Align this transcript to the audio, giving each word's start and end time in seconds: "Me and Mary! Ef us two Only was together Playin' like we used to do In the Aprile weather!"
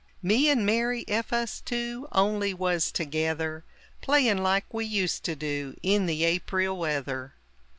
"Me 0.23 0.49
and 0.49 0.65
Mary! 0.65 1.05
Ef 1.07 1.31
us 1.31 1.61
two 1.63 2.07
Only 2.11 2.55
was 2.55 2.91
together 2.91 3.63
Playin' 4.01 4.39
like 4.39 4.65
we 4.73 4.83
used 4.83 5.23
to 5.25 5.35
do 5.35 5.75
In 5.83 6.07
the 6.07 6.23
Aprile 6.25 6.75
weather!" 6.75 7.35